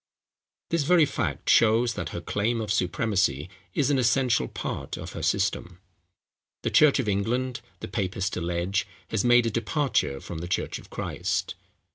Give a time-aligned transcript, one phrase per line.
[0.71, 5.21] This very fact shows, that her claim of supremacy is an essential part of her
[5.21, 5.77] system.
[6.63, 10.89] The church of England, the papists allege, has made a departure from the church of
[10.89, 11.53] Christ.